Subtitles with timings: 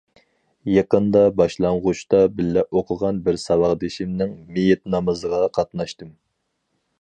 [0.75, 6.11] يېقىندا باشلانغۇچتا بىللە ئوقۇغان بىر ساۋاقدىشىمنىڭ مېيىت نامىزىغا قاتناشتىم.